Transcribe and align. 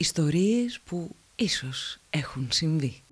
Ιστορίες 0.00 0.80
που 0.84 1.16
ίσως 1.36 1.98
έχουν 2.10 2.48
συμβεί. 2.50 3.02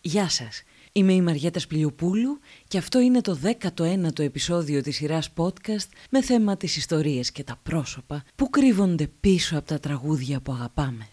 Γεια 0.00 0.28
σας, 0.28 0.62
είμαι 0.92 1.12
η 1.12 1.20
Μαριέτα 1.20 1.58
Σπλιοπούλου 1.58 2.38
και 2.68 2.78
αυτό 2.78 3.00
είναι 3.00 3.20
το 3.20 3.38
19ο 3.42 4.18
επεισόδιο 4.18 4.82
της 4.82 4.96
σειράς 4.96 5.32
podcast 5.36 5.88
με 6.10 6.22
θέμα 6.22 6.56
τις 6.56 6.76
ιστορίες 6.76 7.32
και 7.32 7.44
τα 7.44 7.60
πρόσωπα 7.62 8.24
που 8.36 8.50
κρύβονται 8.50 9.06
πίσω 9.20 9.58
από 9.58 9.66
τα 9.66 9.78
τραγούδια 9.78 10.40
που 10.40 10.52
αγαπάμε. 10.52 11.08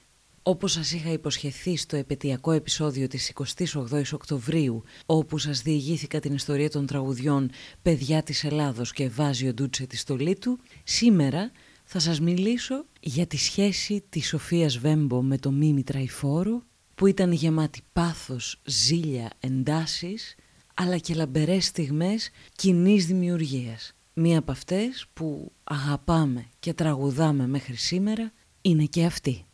Όπως 0.46 0.72
σας 0.72 0.92
είχα 0.92 1.12
υποσχεθεί 1.12 1.78
στο 1.78 1.96
επαιτειακό 1.96 2.52
επεισόδιο 2.52 3.08
της 3.08 3.32
28ης 3.34 4.14
Οκτωβρίου, 4.14 4.84
όπου 5.06 5.38
σας 5.38 5.62
διηγήθηκα 5.62 6.20
την 6.20 6.34
ιστορία 6.34 6.70
των 6.70 6.86
τραγουδιών 6.86 7.50
«Παιδιά 7.82 8.24
της 8.24 8.44
Ελλάδος» 8.44 8.92
και 8.92 9.10
«Βάζει 9.10 9.48
ο 9.48 9.54
Ντούτσε 9.54 9.86
τη 9.86 9.98
στολή 9.98 10.38
του», 10.38 10.60
σήμερα 10.84 11.52
θα 11.84 12.00
σας 12.00 12.20
μιλήσω 12.20 12.86
για 13.00 13.28
τη 13.28 13.38
σχέση 13.38 14.04
της 14.10 14.28
Σοφίας 14.28 14.78
Βέμπο 14.78 15.22
με 15.22 15.38
το 15.38 15.52
Μίμη 15.52 15.84
Τραϊφόρο, 15.84 16.64
που 16.96 17.08
ήταν 17.08 17.32
γεμάτη 17.32 17.82
πάθος, 17.94 18.62
ζήλια, 18.66 19.30
εντάσεις, 19.40 20.36
αλλά 20.74 20.98
και 20.98 21.14
λαμπερές 21.14 21.66
στιγμές 21.66 22.30
κοινής 22.56 23.06
δημιουργίας. 23.06 23.94
Μία 24.14 24.40
από 24.40 24.52
αυτές 24.52 25.06
που 25.14 25.52
αγαπάμε 25.64 26.46
και 26.60 26.74
τραγουδάμε 26.74 27.48
μέχρι 27.48 27.76
σήμερα 27.76 28.32
είναι 28.62 28.86
και 28.86 29.06
αυτή 29.06 29.46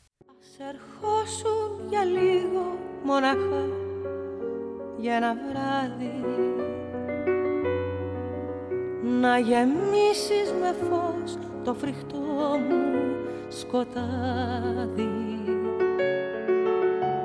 ερχόσουν 0.67 1.87
για 1.89 2.03
λίγο 2.03 2.77
μοναχά 3.03 3.65
για 4.97 5.15
ένα 5.15 5.33
βράδυ. 5.33 6.25
Να 9.21 9.37
γεμίσεις 9.39 10.53
με 10.61 10.75
φως 10.89 11.37
το 11.63 11.73
φρικτό 11.73 12.17
μου 12.69 13.15
σκοτάδι. 13.49 15.09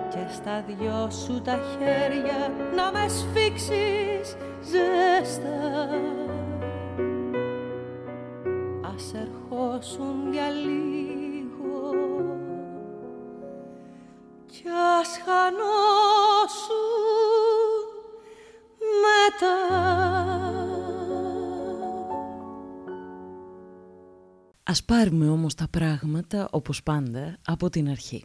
Και 0.09 0.33
στα 0.33 0.65
δυο 0.67 1.11
σου 1.11 1.41
τα 1.45 1.59
χέρια 1.79 2.53
να 2.75 2.93
με 2.93 3.09
σφίξεις 3.09 4.37
ζέστα. 4.63 5.89
Ας 8.95 9.15
ερχόσουν 9.15 10.33
για 10.33 10.49
λίγο 10.51 10.94
Ας 24.75 24.85
πάρουμε 24.85 25.29
όμως 25.29 25.55
τα 25.55 25.67
πράγματα, 25.71 26.49
όπως 26.51 26.83
πάντα, 26.83 27.39
από 27.45 27.71
την 27.71 27.89
αρχή. 27.89 28.25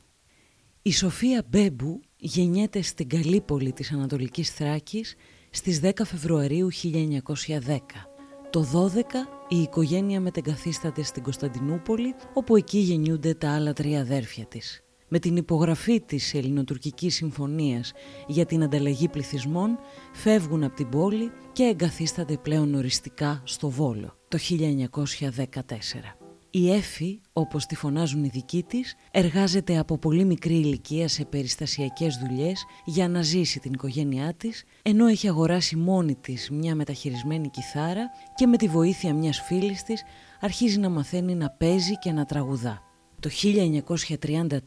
Η 0.81 0.91
Σοφία 0.91 1.43
Μπέμπου 1.49 2.01
γεννιέται 2.17 2.81
στην 2.81 3.09
Καλύπολη 3.09 3.71
της 3.71 3.91
Ανατολικής 3.91 4.51
Θράκης 4.51 5.15
στις 5.49 5.79
10 5.79 5.91
Φεβρουαρίου 6.05 6.67
1910. 6.71 8.07
Το 8.49 8.63
12 8.63 9.27
η 9.47 9.61
οικογένεια 9.61 10.19
μετεγκαθίσταται 10.19 11.03
στην 11.03 11.23
Κωνσταντινούπολη, 11.23 12.15
όπου 12.33 12.55
εκεί 12.55 12.77
γεννιούνται 12.77 13.33
τα 13.33 13.53
άλλα 13.53 13.73
τρία 13.73 14.01
αδέρφια 14.01 14.45
της 14.45 14.83
με 15.07 15.19
την 15.19 15.35
υπογραφή 15.35 16.01
της 16.01 16.33
Ελληνοτουρκικής 16.33 17.15
Συμφωνίας 17.15 17.91
για 18.27 18.45
την 18.45 18.63
ανταλλαγή 18.63 19.07
πληθυσμών 19.07 19.79
φεύγουν 20.13 20.63
από 20.63 20.75
την 20.75 20.89
πόλη 20.89 21.31
και 21.51 21.63
εγκαθίστανται 21.63 22.37
πλέον 22.37 22.75
οριστικά 22.75 23.41
στο 23.43 23.69
Βόλο 23.69 24.17
το 24.27 24.37
1914. 24.49 26.18
Η 26.51 26.71
Έφη, 26.71 27.21
όπως 27.33 27.65
τη 27.65 27.75
φωνάζουν 27.75 28.23
οι 28.23 28.27
δικοί 28.27 28.63
της, 28.63 28.95
εργάζεται 29.11 29.77
από 29.77 29.97
πολύ 29.97 30.25
μικρή 30.25 30.53
ηλικία 30.53 31.07
σε 31.07 31.25
περιστασιακές 31.25 32.15
δουλειές 32.17 32.65
για 32.85 33.09
να 33.09 33.21
ζήσει 33.21 33.59
την 33.59 33.73
οικογένειά 33.73 34.33
της, 34.33 34.63
ενώ 34.81 35.07
έχει 35.07 35.27
αγοράσει 35.27 35.75
μόνη 35.75 36.15
της 36.15 36.49
μια 36.49 36.75
μεταχειρισμένη 36.75 37.49
κιθάρα 37.49 38.09
και 38.35 38.47
με 38.47 38.57
τη 38.57 38.67
βοήθεια 38.67 39.13
μιας 39.13 39.41
φίλης 39.41 39.83
της 39.83 40.03
αρχίζει 40.39 40.79
να 40.79 40.89
μαθαίνει 40.89 41.35
να 41.35 41.49
παίζει 41.49 41.97
και 41.97 42.11
να 42.11 42.25
τραγουδά. 42.25 42.81
Το 43.19 43.29
1933 43.29 44.57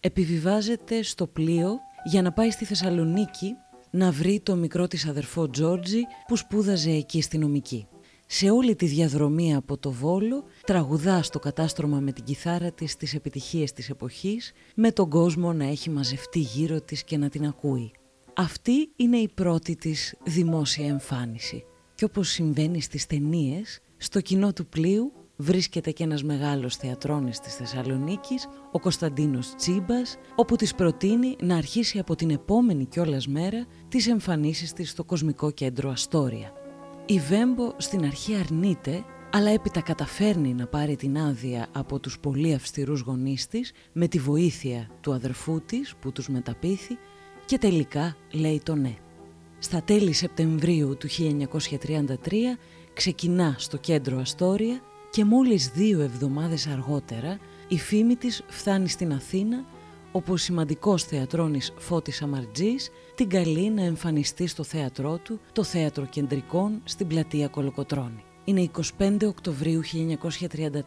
επιβιβάζεται 0.00 1.02
στο 1.02 1.26
πλοίο 1.26 1.78
για 2.04 2.22
να 2.22 2.32
πάει 2.32 2.50
στη 2.50 2.64
Θεσσαλονίκη 2.64 3.54
να 3.90 4.10
βρει 4.10 4.40
το 4.40 4.56
μικρό 4.56 4.86
της 4.86 5.06
αδερφό 5.06 5.50
Τζόρτζι 5.50 6.00
που 6.26 6.36
σπούδαζε 6.36 6.90
εκεί 6.90 7.22
στη 7.22 7.38
νομική. 7.38 7.86
Σε 8.26 8.50
όλη 8.50 8.74
τη 8.74 8.86
διαδρομή 8.86 9.54
από 9.54 9.78
το 9.78 9.90
Βόλο 9.90 10.44
τραγουδά 10.64 11.22
στο 11.22 11.38
κατάστρωμα 11.38 12.00
με 12.00 12.12
την 12.12 12.24
κιθάρα 12.24 12.72
της 12.72 12.96
τις 12.96 13.14
επιτυχίες 13.14 13.72
της 13.72 13.90
εποχής 13.90 14.52
με 14.74 14.92
τον 14.92 15.10
κόσμο 15.10 15.52
να 15.52 15.64
έχει 15.64 15.90
μαζευτεί 15.90 16.38
γύρω 16.38 16.80
της 16.80 17.04
και 17.04 17.16
να 17.16 17.28
την 17.28 17.46
ακούει. 17.46 17.90
Αυτή 18.34 18.90
είναι 18.96 19.16
η 19.16 19.28
πρώτη 19.34 19.76
της 19.76 20.14
δημόσια 20.24 20.86
εμφάνιση 20.86 21.64
και 21.94 22.04
όπως 22.04 22.28
συμβαίνει 22.28 22.80
στις 22.80 23.06
ταινίες, 23.06 23.80
στο 23.96 24.20
κοινό 24.20 24.52
του 24.52 24.66
πλοίου 24.66 25.12
βρίσκεται 25.36 25.90
και 25.90 26.04
ένας 26.04 26.22
μεγάλος 26.22 26.76
θεατρώνης 26.76 27.38
της 27.38 27.54
Θεσσαλονίκης, 27.54 28.46
ο 28.72 28.80
Κωνσταντίνος 28.80 29.54
Τσίμπας, 29.54 30.16
όπου 30.34 30.56
της 30.56 30.74
προτείνει 30.74 31.36
να 31.40 31.56
αρχίσει 31.56 31.98
από 31.98 32.14
την 32.14 32.30
επόμενη 32.30 32.84
κιόλας 32.84 33.26
μέρα 33.26 33.66
τις 33.88 34.06
εμφανίσεις 34.08 34.72
της 34.72 34.90
στο 34.90 35.04
Κοσμικό 35.04 35.50
Κέντρο 35.50 35.90
Αστόρια. 35.90 36.52
Η 37.08 37.18
Βέμπο 37.18 37.72
στην 37.76 38.04
αρχή 38.04 38.34
αρνείται, 38.34 39.04
αλλά 39.32 39.50
έπειτα 39.50 39.80
καταφέρνει 39.80 40.54
να 40.54 40.66
πάρει 40.66 40.96
την 40.96 41.18
άδεια 41.18 41.66
από 41.72 42.00
τους 42.00 42.18
πολύ 42.18 42.54
αυστηρούς 42.54 43.00
γονείς 43.00 43.46
της 43.46 43.72
με 43.92 44.08
τη 44.08 44.18
βοήθεια 44.18 44.90
του 45.00 45.12
αδερφού 45.12 45.60
της 45.60 45.94
που 46.00 46.12
τους 46.12 46.28
μεταπίθη 46.28 46.98
και 47.44 47.58
τελικά 47.58 48.16
λέει 48.32 48.60
το 48.64 48.74
ναι. 48.74 48.94
Στα 49.58 49.82
τέλη 49.82 50.12
Σεπτεμβρίου 50.12 50.96
του 50.96 51.08
1933 51.08 52.06
ξεκινά 52.92 53.54
στο 53.58 53.76
κέντρο 53.76 54.18
Αστόρια 54.18 54.80
και 55.10 55.24
μόλις 55.24 55.68
δύο 55.68 56.00
εβδομάδες 56.00 56.66
αργότερα 56.66 57.38
η 57.68 57.78
φήμη 57.78 58.16
της 58.16 58.42
φτάνει 58.46 58.88
στην 58.88 59.12
Αθήνα 59.12 59.64
όπου 60.16 60.32
ο 60.32 60.36
σημαντικός 60.36 61.04
θεατρώνης 61.04 61.72
Φώτης 61.78 62.22
Αμαρτζής 62.22 62.90
την 63.14 63.28
καλεί 63.28 63.70
να 63.70 63.82
εμφανιστεί 63.82 64.46
στο 64.46 64.62
θέατρό 64.62 65.18
του, 65.18 65.40
το 65.52 65.62
Θέατρο 65.62 66.06
Κεντρικών, 66.06 66.80
στην 66.84 67.06
πλατεία 67.06 67.48
Κολοκοτρώνη. 67.48 68.24
Είναι 68.44 68.70
25 68.98 69.18
Οκτωβρίου 69.26 69.80
1933 69.84 70.80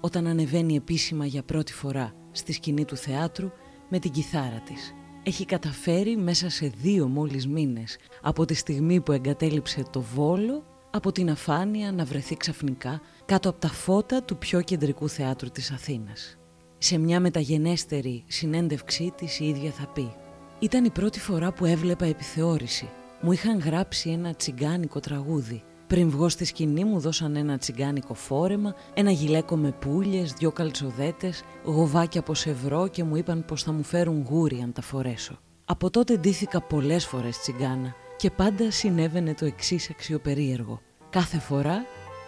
όταν 0.00 0.26
ανεβαίνει 0.26 0.76
επίσημα 0.76 1.26
για 1.26 1.42
πρώτη 1.42 1.72
φορά 1.72 2.14
στη 2.32 2.52
σκηνή 2.52 2.84
του 2.84 2.96
θεάτρου 2.96 3.50
με 3.88 3.98
την 3.98 4.10
κιθάρα 4.10 4.62
της. 4.66 4.94
Έχει 5.22 5.44
καταφέρει 5.44 6.16
μέσα 6.16 6.50
σε 6.50 6.72
δύο 6.82 7.08
μόλις 7.08 7.46
μήνες 7.46 7.98
από 8.22 8.44
τη 8.44 8.54
στιγμή 8.54 9.00
που 9.00 9.12
εγκατέλειψε 9.12 9.82
το 9.90 10.00
Βόλο 10.00 10.64
από 10.90 11.12
την 11.12 11.30
αφάνεια 11.30 11.92
να 11.92 12.04
βρεθεί 12.04 12.36
ξαφνικά 12.36 13.00
κάτω 13.24 13.48
από 13.48 13.60
τα 13.60 13.68
φώτα 13.68 14.22
του 14.22 14.38
πιο 14.38 14.60
κεντρικού 14.60 15.08
θεάτρου 15.08 15.50
της 15.50 15.70
Αθήνας. 15.70 16.36
Σε 16.84 16.98
μια 16.98 17.20
μεταγενέστερη 17.20 18.24
συνέντευξή 18.26 19.12
της 19.16 19.40
η 19.40 19.44
ίδια 19.48 19.70
θα 19.70 19.86
πει 19.86 20.12
«Ήταν 20.58 20.84
η 20.84 20.90
πρώτη 20.90 21.20
φορά 21.20 21.52
που 21.52 21.64
έβλεπα 21.64 22.06
επιθεώρηση. 22.06 22.88
Μου 23.20 23.32
είχαν 23.32 23.58
γράψει 23.58 24.10
ένα 24.10 24.34
τσιγκάνικο 24.34 25.00
τραγούδι. 25.00 25.62
Πριν 25.86 26.10
βγω 26.10 26.28
στη 26.28 26.44
σκηνή 26.44 26.84
μου 26.84 27.00
δώσαν 27.00 27.36
ένα 27.36 27.58
τσιγκάνικο 27.58 28.14
φόρεμα, 28.14 28.74
ένα 28.94 29.10
γυλαίκο 29.10 29.56
με 29.56 29.72
πουλιες, 29.72 30.32
δυο 30.32 30.52
καλτσοδέτες, 30.52 31.42
γοβάκια 31.64 32.20
από 32.20 32.34
σευρό 32.34 32.88
και 32.88 33.04
μου 33.04 33.16
είπαν 33.16 33.44
πως 33.44 33.62
θα 33.62 33.72
μου 33.72 33.82
φέρουν 33.82 34.26
γούρι 34.28 34.60
αν 34.62 34.72
τα 34.72 34.82
φορέσω. 34.82 35.38
Από 35.64 35.90
τότε 35.90 36.16
ντύθηκα 36.16 36.62
πολλές 36.62 37.06
φορές 37.06 37.38
τσιγκάνα 37.38 37.94
και 38.16 38.30
πάντα 38.30 38.70
συνέβαινε 38.70 39.34
το 39.34 39.44
εξής 39.44 39.90
αξιοπερίεργο. 39.90 40.80
Κάθε 41.10 41.38
φορά 41.38 41.84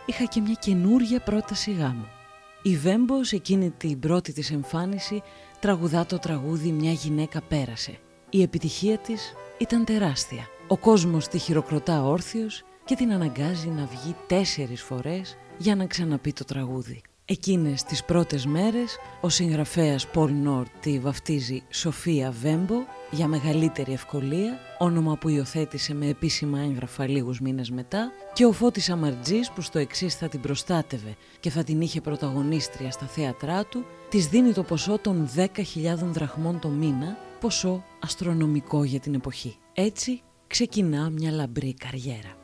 είχα 0.07 0.25
και 0.25 0.41
μια 0.41 0.57
καινούρια 0.61 1.21
πρόταση 1.21 1.73
γάμου. 1.73 2.07
Η 2.67 2.77
Βέμπος 2.77 3.33
εκείνη 3.33 3.71
την 3.71 3.99
πρώτη 3.99 4.33
της 4.33 4.51
εμφάνιση 4.51 5.23
τραγουδά 5.61 6.07
το 6.07 6.19
τραγούδι 6.19 6.71
«Μια 6.73 6.93
γυναίκα 6.93 7.43
πέρασε». 7.43 7.99
Η 8.31 8.43
επιτυχία 8.43 8.99
της 8.99 9.33
ήταν 9.59 9.85
τεράστια. 9.85 10.47
Ο 10.69 10.77
κόσμος 10.77 11.29
τη 11.29 11.39
χειροκροτά 11.39 12.05
όρθιος 12.05 12.65
και 12.85 12.95
την 12.95 13.13
αναγκάζει 13.13 13.69
να 13.69 13.87
βγει 13.87 14.17
τέσσερις 14.27 14.83
φορές 14.83 15.37
για 15.59 15.77
να 15.77 15.87
ξαναπεί 15.87 16.33
το 16.33 16.45
τραγούδι. 16.45 17.03
Εκείνες 17.27 17.83
τις 17.83 18.05
πρώτες 18.05 18.47
μέρες 18.47 18.97
ο 19.21 19.29
συγγραφέας 19.29 20.07
Πολ 20.09 20.33
Νόρ 20.33 20.67
τη 20.81 20.99
βαφτίζει 20.99 21.63
Σοφία 21.71 22.31
Βέμπο 22.31 22.75
για 23.11 23.27
μεγαλύτερη 23.27 23.93
ευκολία, 23.93 24.59
όνομα 24.79 25.17
που 25.17 25.29
υιοθέτησε 25.29 25.95
με 25.95 26.07
επίσημα 26.07 26.59
έγγραφα 26.61 27.09
λίγους 27.09 27.41
μήνες 27.41 27.71
μετά 27.71 28.13
και 28.33 28.45
ο 28.45 28.53
Φώτης 28.53 28.91
Αμαρτζής 28.91 29.51
που 29.51 29.61
στο 29.61 29.79
εξής 29.79 30.15
θα 30.15 30.29
την 30.29 30.41
προστάτευε 30.41 31.17
και 31.41 31.51
θα 31.51 31.65
την 31.65 31.81
είχε 31.81 32.01
πρωταγωνίστρια 32.01 32.91
στα 32.91 33.07
θέατρά 33.07 33.65
του, 33.65 33.85
της 34.09 34.29
δίνει 34.29 34.53
το 34.53 34.63
ποσό 34.63 34.99
των 34.99 35.29
10.000 35.37 35.47
δραχμών 35.97 36.59
το 36.61 36.69
μήνα, 36.69 37.17
ποσό 37.41 37.85
αστρονομικό 38.01 38.85
για 38.85 39.01
την 39.01 39.15
εποχή. 39.15 39.57
Έτσι 39.73 40.23
ξεκινά 40.47 41.11
μια 41.11 41.31
λαμπρή 41.31 41.75
καριέρα. 41.75 42.44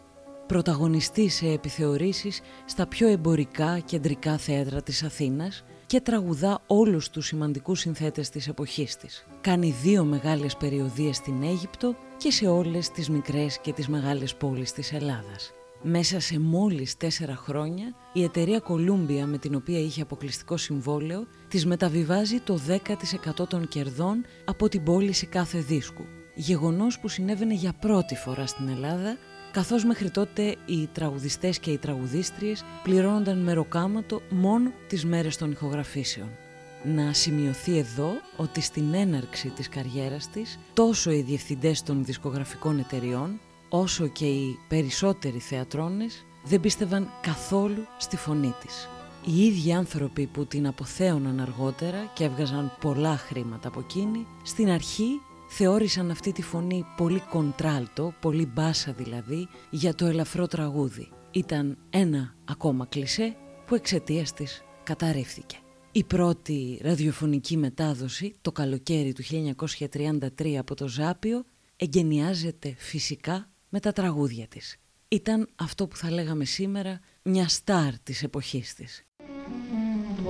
Πρωταγωνιστή 0.50 1.28
σε 1.28 1.46
επιθεωρήσεις 1.46 2.40
στα 2.64 2.86
πιο 2.86 3.08
εμπορικά 3.08 3.78
κεντρικά 3.78 4.38
θέατρα 4.38 4.82
της 4.82 5.02
Αθήνας 5.02 5.64
και 5.86 6.00
τραγουδά 6.00 6.62
όλους 6.66 7.10
τους 7.10 7.26
σημαντικούς 7.26 7.80
συνθέτες 7.80 8.28
της 8.28 8.48
εποχής 8.48 8.96
της. 8.96 9.26
Κάνει 9.40 9.74
δύο 9.82 10.04
μεγάλες 10.04 10.56
περιοδίες 10.56 11.16
στην 11.16 11.42
Αίγυπτο 11.42 11.94
και 12.16 12.30
σε 12.30 12.46
όλες 12.46 12.90
τις 12.90 13.08
μικρές 13.08 13.58
και 13.58 13.72
τις 13.72 13.88
μεγάλες 13.88 14.34
πόλεις 14.34 14.72
της 14.72 14.92
Ελλάδας. 14.92 15.52
Μέσα 15.82 16.20
σε 16.20 16.38
μόλις 16.40 16.96
τέσσερα 16.96 17.34
χρόνια, 17.36 17.94
η 18.12 18.22
εταιρεία 18.22 18.62
Columbia 18.68 19.24
με 19.26 19.38
την 19.38 19.54
οποία 19.54 19.78
είχε 19.78 20.02
αποκλειστικό 20.02 20.56
συμβόλαιο 20.56 21.26
της 21.48 21.66
μεταβιβάζει 21.66 22.40
το 22.40 22.58
10% 22.66 23.46
των 23.48 23.68
κερδών 23.68 24.24
από 24.44 24.68
την 24.68 24.82
πώληση 24.82 25.26
κάθε 25.26 25.58
δίσκου. 25.58 26.04
Γεγονός 26.34 26.98
που 27.00 27.08
συνέβαινε 27.08 27.54
για 27.54 27.72
πρώτη 27.72 28.14
φορά 28.14 28.46
στην 28.46 28.68
Ελλάδα 28.68 29.16
καθώς 29.52 29.84
μέχρι 29.84 30.10
τότε 30.10 30.56
οι 30.66 30.88
τραγουδιστές 30.92 31.58
και 31.58 31.70
οι 31.70 31.78
τραγουδίστριες 31.78 32.64
πληρώνονταν 32.82 33.38
μεροκάματο 33.38 34.22
μόνο 34.30 34.72
τις 34.88 35.04
μέρες 35.04 35.36
των 35.36 35.50
ηχογραφήσεων. 35.50 36.28
Να 36.84 37.12
σημειωθεί 37.12 37.78
εδώ 37.78 38.10
ότι 38.36 38.60
στην 38.60 38.94
έναρξη 38.94 39.48
της 39.48 39.68
καριέρας 39.68 40.28
της 40.30 40.58
τόσο 40.74 41.10
οι 41.10 41.20
διευθυντές 41.20 41.82
των 41.82 42.04
δισκογραφικών 42.04 42.78
εταιριών 42.78 43.40
όσο 43.68 44.06
και 44.06 44.26
οι 44.26 44.58
περισσότεροι 44.68 45.38
θεατρώνες 45.38 46.24
δεν 46.44 46.60
πίστευαν 46.60 47.10
καθόλου 47.20 47.86
στη 47.98 48.16
φωνή 48.16 48.54
της. 48.60 48.88
Οι 49.24 49.46
ίδιοι 49.46 49.72
άνθρωποι 49.72 50.26
που 50.26 50.46
την 50.46 50.66
αποθέωναν 50.66 51.40
αργότερα 51.40 52.10
και 52.14 52.24
έβγαζαν 52.24 52.72
πολλά 52.80 53.16
χρήματα 53.16 53.68
από 53.68 53.80
εκείνη, 53.80 54.26
στην 54.42 54.70
αρχή 54.70 55.20
θεώρησαν 55.52 56.10
αυτή 56.10 56.32
τη 56.32 56.42
φωνή 56.42 56.84
πολύ 56.96 57.20
κοντράλτο, 57.20 58.14
πολύ 58.20 58.46
μπάσα 58.46 58.92
δηλαδή, 58.92 59.48
για 59.70 59.94
το 59.94 60.06
ελαφρό 60.06 60.46
τραγούδι. 60.46 61.08
Ήταν 61.30 61.78
ένα 61.90 62.34
ακόμα 62.44 62.86
κλισέ 62.86 63.36
που 63.66 63.74
εξαιτίας 63.74 64.32
της 64.32 64.62
καταρρίφθηκε. 64.82 65.58
Η 65.92 66.04
πρώτη 66.04 66.80
ραδιοφωνική 66.82 67.56
μετάδοση, 67.56 68.34
το 68.40 68.52
καλοκαίρι 68.52 69.12
του 69.12 69.22
1933 69.90 70.54
από 70.58 70.74
το 70.74 70.88
Ζάπιο, 70.88 71.44
εγκαινιάζεται 71.76 72.74
φυσικά 72.78 73.50
με 73.68 73.80
τα 73.80 73.92
τραγούδια 73.92 74.46
της. 74.46 74.76
Ήταν 75.08 75.48
αυτό 75.56 75.86
που 75.86 75.96
θα 75.96 76.10
λέγαμε 76.10 76.44
σήμερα 76.44 77.00
μια 77.22 77.48
στάρ 77.48 77.98
της 77.98 78.22
εποχής 78.22 78.74
της. 78.74 79.04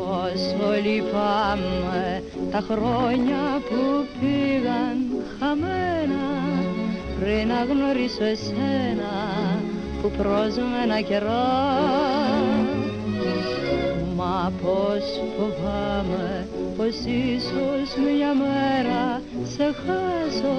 Πόσο 0.00 0.70
λυπάμαι 0.84 2.22
τα 2.50 2.60
χρόνια 2.70 3.62
που 3.68 4.06
πήγαν 4.20 4.98
χαμένα 5.38 6.24
πριν 7.18 7.48
να 7.48 7.64
γνωρίσω 7.64 8.24
εσένα 8.24 9.12
που 10.02 10.10
πρόσμενα 10.10 11.00
καιρό 11.00 11.48
Μα 14.16 14.52
πως 14.62 15.04
φοβάμαι 15.36 16.48
πως 16.76 16.94
ίσως 17.04 17.88
μια 18.04 18.34
μέρα 18.34 19.22
σε 19.44 19.64
χάσω 19.64 20.58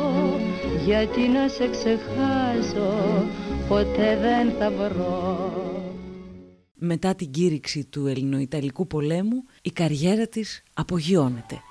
γιατί 0.85 1.19
να 1.27 1.47
σε 1.47 1.67
ξεχάσω 1.69 2.93
ποτέ 3.67 4.17
δεν 4.21 4.53
θα 4.59 4.71
βρω 4.71 5.70
μετά 6.83 7.15
την 7.15 7.31
κήρυξη 7.31 7.85
του 7.85 8.07
Ελληνοϊταλικού 8.07 8.87
πολέμου, 8.87 9.43
η 9.61 9.71
καριέρα 9.71 10.27
της 10.27 10.63
απογειώνεται. 10.73 11.61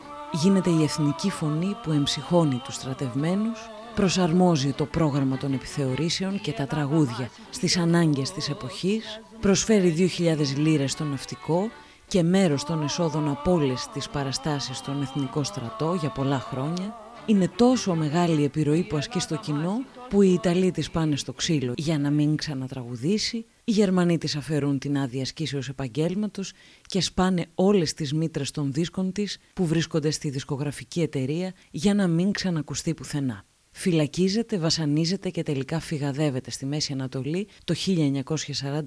Γίνεται 0.43 0.71
η 0.71 0.83
εθνική 0.83 1.31
φωνή 1.31 1.77
που 1.83 1.93
εμψυχώνει 1.93 2.61
τους 2.65 2.75
στρατευμένους, 2.75 3.61
προσαρμόζει 3.95 4.73
το 4.73 4.85
πρόγραμμα 4.85 5.37
των 5.37 5.53
επιθεωρήσεων 5.53 6.41
και 6.41 6.53
τα 6.53 6.67
τραγούδια 6.67 7.31
στις 7.51 7.77
ανάγκες 7.77 8.31
της 8.31 8.49
εποχής, 8.49 9.21
προσφέρει 9.41 10.11
2.000 10.19 10.57
λίρες 10.57 10.93
στο 10.93 11.05
ναυτικό 11.05 11.71
και 12.07 12.23
μέρος 12.23 12.65
των 12.65 12.83
εσόδων 12.83 13.29
από 13.29 13.53
όλες 13.53 13.89
τις 13.93 14.09
παραστάσεις 14.09 14.77
στον 14.77 15.03
Εθνικό 15.03 15.43
Στρατό 15.43 15.97
για 16.01 16.11
πολλά 16.11 16.41
χρόνια, 16.41 16.95
είναι 17.27 17.49
τόσο 17.57 17.95
μεγάλη 17.95 18.41
η 18.41 18.45
επιρροή 18.45 18.83
που 18.83 18.97
ασκεί 18.97 19.21
στο 19.21 19.37
κοινό 19.37 19.85
που 20.09 20.23
οι 20.23 20.33
Ιταλοί 20.33 20.71
της 20.71 20.91
πάνε 20.91 21.17
στο 21.17 21.33
ξύλο 21.33 21.73
για 21.77 21.99
να 21.99 22.11
μην 22.11 22.37
ξανατραγουδήσει, 22.37 23.47
οι 23.71 23.73
Γερμανοί 23.73 24.19
της 24.19 24.37
αφαιρούν 24.37 24.79
την 24.79 24.99
άδεια 24.99 25.23
ασκήσεως 25.23 25.69
επαγγέλματος 25.69 26.53
και 26.87 27.01
σπάνε 27.01 27.47
όλες 27.55 27.95
τις 27.95 28.13
μήτρες 28.13 28.51
των 28.51 28.73
δίσκων 28.73 29.13
της 29.13 29.39
που 29.55 29.67
βρίσκονται 29.67 30.11
στη 30.11 30.31
δισκογραφική 30.31 31.01
εταιρεία 31.01 31.53
για 31.71 31.95
να 31.95 32.09
μην 32.09 32.33
ξανακουστεί 32.33 32.95
πουθενά. 32.95 33.45
Φυλακίζεται, 33.71 34.59
βασανίζεται 34.59 35.31
και 35.31 35.43
τελικά 35.43 35.81
φυγαδεύεται 35.81 36.51
στη 36.51 36.67
Μέση 36.67 36.93
Ανατολή 36.93 37.49
το 37.65 37.75
1942 37.87 38.87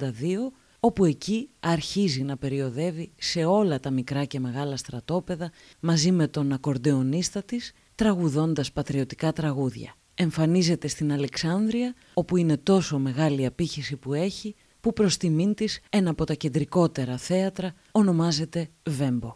όπου 0.80 1.06
εκεί 1.06 1.50
αρχίζει 1.60 2.24
να 2.24 2.38
περιοδεύει 2.38 3.12
σε 3.18 3.46
όλα 3.46 3.80
τα 3.80 3.92
μικρά 3.92 4.26
και 4.26 4.40
μεγάλα 4.40 4.78
στρατόπεδα 4.78 5.52
μαζί 5.80 6.12
με 6.12 6.28
τον 6.28 6.52
ακορντεονίστα 6.52 7.44
της 7.44 7.72
τραγουδώντας 7.96 8.72
πατριωτικά 8.72 9.34
τραγούδια. 9.34 9.96
Εμφανίζεται 10.16 10.88
στην 10.88 11.12
Αλεξάνδρεια 11.12 11.94
όπου 12.14 12.38
είναι 12.38 12.58
τόσο 12.58 13.00
μεγάλη 13.00 13.42
η 13.42 13.46
απήχηση 13.46 13.96
που 13.96 14.14
έχει 14.14 14.56
που 14.84 14.94
προς 14.94 15.18
τιμήν 15.18 15.54
της 15.54 15.82
ένα 15.90 16.10
από 16.10 16.24
τα 16.24 16.34
κεντρικότερα 16.34 17.18
θέατρα 17.18 17.74
ονομάζεται 17.92 18.68
Βέμπο. 18.90 19.36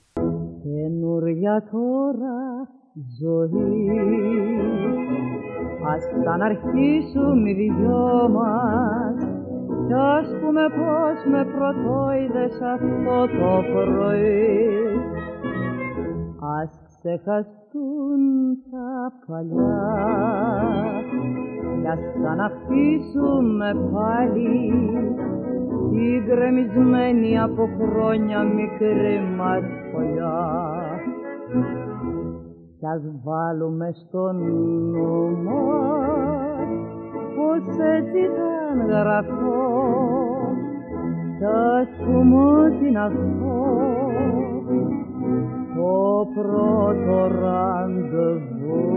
Καινούρια 0.64 1.68
τώρα 1.72 2.38
ζωή 3.20 3.88
Ας 5.94 6.04
ξαναρχίσουμε 6.20 7.50
οι 7.50 7.54
δυο 7.54 8.30
μας 8.30 9.18
κι 9.88 9.94
ας 9.94 10.28
πούμε 10.42 10.64
πως 10.78 11.18
με 11.32 11.46
πρωτόιδες 11.46 12.62
αυτό 12.74 13.28
το 13.40 13.64
πρωί 13.74 14.68
Ας 16.60 16.70
ξεχαστούν 16.88 18.22
τα 18.72 19.14
παλιά 19.28 19.98
κι 21.82 21.88
ας 21.88 22.00
ξαναχτίσουμε 22.14 23.74
πάλι 23.94 24.72
την 25.98 26.24
γκρεμισμένη 26.26 27.40
από 27.40 27.70
χρόνια 27.78 28.44
μικρή 28.44 29.20
μας 29.38 29.64
φωλιά. 29.92 30.40
Κι 32.80 32.86
ας 32.86 33.02
βάλουμε 33.24 33.92
στο 33.94 34.32
νου 34.32 35.38
μας 35.44 36.70
πως 37.36 37.78
έτσι 37.78 38.20
ήταν 38.20 38.88
γραφτό 38.88 39.58
κι 41.38 41.46
ας 41.80 41.90
πούμε 42.06 42.40
ότι 42.66 42.88
είναι 42.88 43.00
αυτό 43.00 43.56
το 45.76 46.28
πρώτο 46.34 47.28
ραντεβού 47.42 48.88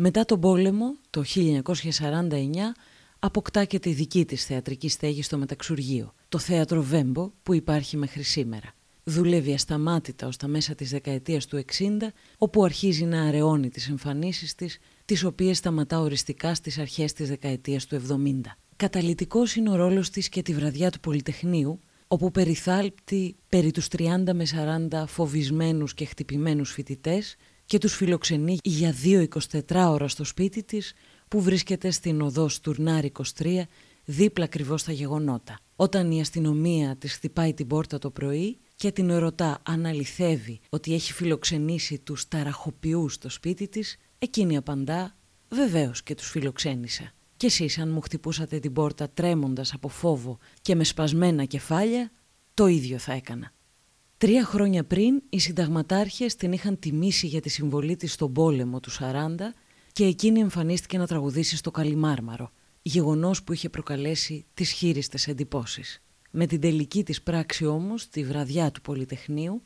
Μετά 0.00 0.24
τον 0.24 0.40
πόλεμο, 0.40 0.96
το 1.10 1.24
1949, 1.34 2.74
αποκτά 3.18 3.64
και 3.64 3.78
τη 3.78 3.92
δική 3.92 4.24
της 4.24 4.44
θεατρική 4.44 4.88
στέγη 4.88 5.22
στο 5.22 5.38
Μεταξουργείο, 5.38 6.14
το 6.28 6.38
Θέατρο 6.38 6.82
Βέμπο 6.82 7.30
που 7.42 7.54
υπάρχει 7.54 7.96
μέχρι 7.96 8.22
σήμερα. 8.22 8.74
Δουλεύει 9.04 9.52
ασταμάτητα 9.52 10.26
ως 10.26 10.36
τα 10.36 10.48
μέσα 10.48 10.74
της 10.74 10.90
δεκαετίας 10.90 11.46
του 11.46 11.56
60, 11.56 12.12
όπου 12.38 12.64
αρχίζει 12.64 13.04
να 13.04 13.22
αραιώνει 13.22 13.68
τις 13.68 13.88
εμφανίσεις 13.88 14.54
της, 14.54 14.78
τις 15.04 15.24
οποίες 15.24 15.56
σταματά 15.56 16.00
οριστικά 16.00 16.54
στις 16.54 16.78
αρχές 16.78 17.12
της 17.12 17.28
δεκαετίας 17.28 17.86
του 17.86 17.94
70. 17.94 18.58
Καταλητικός 18.76 19.56
είναι 19.56 19.70
ο 19.70 19.74
ρόλος 19.74 20.10
της 20.10 20.28
και 20.28 20.42
τη 20.42 20.54
βραδιά 20.54 20.90
του 20.90 21.00
Πολυτεχνείου, 21.00 21.80
όπου 22.08 22.30
περιθάλπτει 22.30 23.36
περί 23.48 23.70
τους 23.70 23.88
30 23.88 24.32
με 24.34 24.44
40 24.44 25.04
φοβισμένους 25.06 25.94
και 25.94 26.04
χτυπημένους 26.04 26.72
φοιτητές 26.72 27.36
και 27.68 27.78
τους 27.78 27.94
φιλοξενεί 27.94 28.58
για 28.62 28.92
δύο 28.92 29.26
24 29.50 29.60
ώρα 29.90 30.08
στο 30.08 30.24
σπίτι 30.24 30.62
της 30.62 30.92
που 31.28 31.42
βρίσκεται 31.42 31.90
στην 31.90 32.20
οδό 32.20 32.48
Στουρνάρη 32.48 33.12
23 33.38 33.62
δίπλα 34.04 34.44
ακριβώς 34.44 34.80
στα 34.80 34.92
γεγονότα. 34.92 35.58
Όταν 35.76 36.10
η 36.10 36.20
αστυνομία 36.20 36.96
της 36.96 37.12
χτυπάει 37.12 37.54
την 37.54 37.66
πόρτα 37.66 37.98
το 37.98 38.10
πρωί 38.10 38.58
και 38.76 38.92
την 38.92 39.10
ερωτά 39.10 39.60
αν 39.62 39.86
αληθεύει 39.86 40.60
ότι 40.68 40.94
έχει 40.94 41.12
φιλοξενήσει 41.12 41.98
τους 41.98 42.28
ταραχοποιούς 42.28 43.14
στο 43.14 43.30
σπίτι 43.30 43.68
της, 43.68 43.96
εκείνη 44.18 44.56
απαντά 44.56 45.16
«Βεβαίως 45.48 46.02
και 46.02 46.14
τους 46.14 46.28
φιλοξένησα. 46.28 47.12
Και 47.36 47.46
εσείς 47.46 47.78
αν 47.78 47.90
μου 47.90 48.00
χτυπούσατε 48.00 48.58
την 48.58 48.72
πόρτα 48.72 49.10
τρέμοντας 49.10 49.72
από 49.72 49.88
φόβο 49.88 50.38
και 50.62 50.74
με 50.74 50.84
σπασμένα 50.84 51.44
κεφάλια, 51.44 52.10
το 52.54 52.66
ίδιο 52.66 52.98
θα 52.98 53.12
έκανα». 53.12 53.52
Τρία 54.18 54.44
χρόνια 54.44 54.84
πριν 54.84 55.22
οι 55.28 55.38
συνταγματάρχες 55.38 56.36
την 56.36 56.52
είχαν 56.52 56.78
τιμήσει 56.78 57.26
για 57.26 57.40
τη 57.40 57.48
συμβολή 57.48 57.96
της 57.96 58.12
στον 58.12 58.32
πόλεμο 58.32 58.80
του 58.80 58.90
40 58.90 59.04
και 59.92 60.04
εκείνη 60.04 60.40
εμφανίστηκε 60.40 60.98
να 60.98 61.06
τραγουδήσει 61.06 61.56
στο 61.56 61.70
Καλιμάρμαρο, 61.70 62.52
γεγονός 62.82 63.42
που 63.42 63.52
είχε 63.52 63.68
προκαλέσει 63.68 64.46
τις 64.54 64.70
χείριστες 64.70 65.28
εντυπώσεις. 65.28 66.02
Με 66.30 66.46
την 66.46 66.60
τελική 66.60 67.04
της 67.04 67.22
πράξη 67.22 67.66
όμως, 67.66 68.08
τη 68.08 68.24
βραδιά 68.24 68.70
του 68.70 68.80
Πολυτεχνείου, 68.80 69.62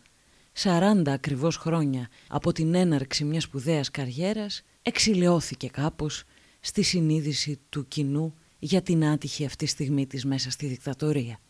40 0.62 1.02
ακριβώς 1.06 1.56
χρόνια 1.56 2.08
από 2.28 2.52
την 2.52 2.74
έναρξη 2.74 3.24
μιας 3.24 3.42
σπουδαίας 3.42 3.90
καριέρας, 3.90 4.62
εξηλαιώθηκε 4.82 5.68
κάπως 5.68 6.24
στη 6.60 6.82
συνείδηση 6.82 7.60
του 7.68 7.88
κοινού 7.88 8.34
για 8.58 8.82
την 8.82 9.04
άτυχη 9.04 9.44
αυτή 9.44 9.66
στιγμή 9.66 10.06
της 10.06 10.24
μέσα 10.24 10.50
στη 10.50 10.66
δικτατορία. 10.66 11.40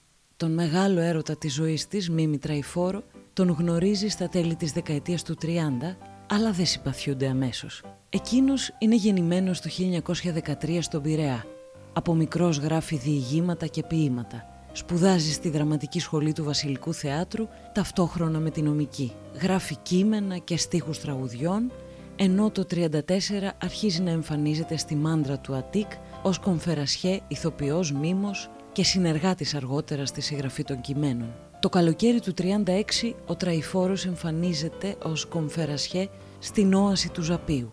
Τον 0.43 0.53
μεγάλο 0.53 1.01
έρωτα 1.01 1.37
της 1.37 1.55
ζωής 1.55 1.89
της, 1.89 2.11
Μίμη 2.11 2.39
Τραϊφόρο, 2.39 3.03
τον 3.33 3.51
γνωρίζει 3.51 4.09
στα 4.09 4.29
τέλη 4.29 4.55
της 4.55 4.73
δεκαετίας 4.73 5.23
του 5.23 5.35
30, 5.43 5.97
αλλά 6.31 6.53
δεν 6.53 6.67
συμπαθιούνται 6.67 7.27
αμέσως. 7.27 7.83
Εκείνος 8.09 8.75
είναι 8.79 8.95
γεννημένος 8.95 9.61
το 9.61 9.69
1913 9.69 10.83
στον 10.83 11.03
Πειραιά. 11.03 11.45
Από 11.93 12.15
μικρός 12.15 12.59
γράφει 12.59 12.97
διηγήματα 12.97 13.67
και 13.67 13.83
ποίηματα. 13.83 14.45
Σπουδάζει 14.73 15.33
στη 15.33 15.51
δραματική 15.51 16.01
σχολή 16.01 16.33
του 16.33 16.45
Βασιλικού 16.45 16.95
Θεάτρου 16.95 17.49
ταυτόχρονα 17.73 18.39
με 18.39 18.51
την 18.51 18.65
νομική. 18.65 19.13
Γράφει 19.41 19.77
κείμενα 19.77 20.39
και 20.39 20.57
στίχους 20.57 21.01
τραγουδιών, 21.01 21.73
ενώ 22.17 22.51
το 22.51 22.65
1934 22.65 23.53
αρχίζει 23.63 24.03
να 24.03 24.11
εμφανίζεται 24.11 24.77
στη 24.77 24.95
μάντρα 24.95 25.39
του 25.39 25.55
Αττικ 25.55 25.91
ως 26.23 26.39
κομφερασιέ, 26.39 27.21
ηθοποιός, 27.29 27.93
μήμος 27.93 28.51
και 28.73 28.85
συνεργάτης 28.85 29.55
αργότερα 29.55 30.07
στη 30.07 30.21
συγγραφή 30.21 30.64
των 30.64 30.81
κειμένων. 30.81 31.35
Το 31.61 31.69
καλοκαίρι 31.69 32.21
του 32.21 32.35
1936 32.35 33.14
ο 33.26 33.37
Τραϊφόρος 33.37 34.07
εμφανίζεται 34.07 34.97
ως 35.02 35.26
κομφερασιέ 35.26 36.09
στην 36.38 36.75
όαση 36.75 37.11
του 37.11 37.23
Ζαπίου. 37.23 37.69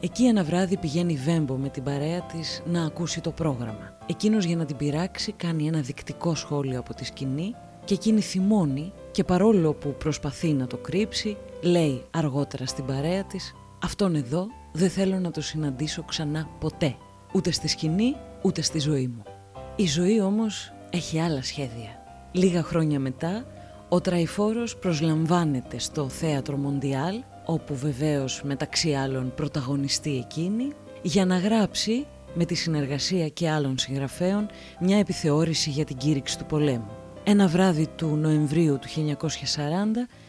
Εκεί 0.00 0.24
ένα 0.26 0.44
βράδυ 0.44 0.76
πηγαίνει 0.76 1.14
Βέμπο 1.14 1.54
με 1.54 1.68
την 1.68 1.82
παρέα 1.82 2.22
της 2.22 2.62
να 2.66 2.84
ακούσει 2.84 3.20
το 3.20 3.30
πρόγραμμα. 3.30 3.96
Εκείνος 4.06 4.44
για 4.44 4.56
να 4.56 4.64
την 4.64 4.76
πειράξει 4.76 5.32
κάνει 5.32 5.66
ένα 5.66 5.80
δεικτικό 5.80 6.34
σχόλιο 6.34 6.78
από 6.78 6.94
τη 6.94 7.04
σκηνή 7.04 7.54
και 7.84 7.94
εκείνη 7.94 8.20
θυμώνει 8.20 8.92
και 9.10 9.24
παρόλο 9.24 9.72
που 9.72 9.94
προσπαθεί 9.98 10.52
να 10.52 10.66
το 10.66 10.76
κρύψει, 10.76 11.36
λέει 11.62 12.02
αργότερα 12.10 12.66
στην 12.66 12.84
παρέα 12.84 13.24
της 13.24 13.54
«Αυτόν 13.82 14.14
εδώ 14.14 14.46
δεν 14.72 14.90
θέλω 14.90 15.18
να 15.18 15.30
το 15.30 15.40
συναντήσω 15.40 16.02
ξανά 16.02 16.48
ποτέ, 16.60 16.96
ούτε 17.32 17.50
στη 17.50 17.68
σκηνή 17.68 18.16
ούτε 18.42 18.62
στη 18.62 18.78
ζωή 18.78 19.06
μου». 19.06 19.39
Η 19.80 19.86
ζωή 19.86 20.20
όμως 20.20 20.72
έχει 20.90 21.20
άλλα 21.20 21.42
σχέδια. 21.42 22.02
Λίγα 22.32 22.62
χρόνια 22.62 23.00
μετά, 23.00 23.44
ο 23.88 24.00
Τραϊφόρος 24.00 24.76
προσλαμβάνεται 24.76 25.78
στο 25.78 26.08
Θέατρο 26.08 26.56
Μοντιάλ, 26.56 27.14
όπου 27.44 27.74
βεβαίως 27.74 28.42
μεταξύ 28.44 28.92
άλλων 28.92 29.32
πρωταγωνιστεί 29.34 30.16
εκείνη, 30.16 30.72
για 31.02 31.26
να 31.26 31.38
γράψει 31.38 32.06
με 32.34 32.44
τη 32.44 32.54
συνεργασία 32.54 33.28
και 33.28 33.50
άλλων 33.50 33.78
συγγραφέων 33.78 34.48
μια 34.80 34.98
επιθεώρηση 34.98 35.70
για 35.70 35.84
την 35.84 35.96
κήρυξη 35.96 36.38
του 36.38 36.46
πολέμου. 36.46 36.90
Ένα 37.24 37.46
βράδυ 37.46 37.86
του 37.96 38.06
Νοεμβρίου 38.06 38.78
του 38.78 38.88
1940 38.88 39.16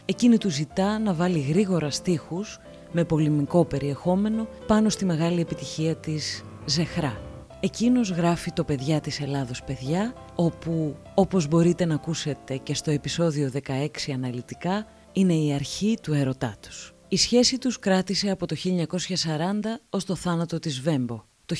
εκείνη 0.04 0.38
του 0.38 0.50
ζητά 0.50 0.98
να 0.98 1.14
βάλει 1.14 1.38
γρήγορα 1.38 1.90
στίχους 1.90 2.58
με 2.92 3.04
πολεμικό 3.04 3.64
περιεχόμενο 3.64 4.46
πάνω 4.66 4.88
στη 4.88 5.04
μεγάλη 5.04 5.40
επιτυχία 5.40 5.96
της 5.96 6.42
«Ζεχρά». 6.64 7.31
Εκείνος 7.64 8.10
γράφει 8.10 8.52
το 8.52 8.64
«Παιδιά 8.64 9.00
της 9.00 9.20
Ελλάδος 9.20 9.62
παιδιά» 9.62 10.14
όπου 10.34 10.96
όπως 11.14 11.48
μπορείτε 11.48 11.84
να 11.84 11.94
ακούσετε 11.94 12.56
και 12.56 12.74
στο 12.74 12.90
επεισόδιο 12.90 13.50
16 13.66 13.88
αναλυτικά 14.12 14.86
είναι 15.12 15.34
η 15.34 15.52
αρχή 15.52 15.98
του 16.02 16.12
ερωτά 16.12 16.56
τους. 16.60 16.94
Η 17.08 17.16
σχέση 17.16 17.58
τους 17.58 17.78
κράτησε 17.78 18.30
από 18.30 18.46
το 18.46 18.56
1940 18.56 19.80
ως 19.90 20.04
το 20.04 20.14
θάνατο 20.14 20.58
της 20.58 20.80
Βέμπο 20.80 21.24
το 21.46 21.56